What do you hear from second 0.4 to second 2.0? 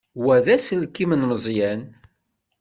d aselkim n Meẓyan.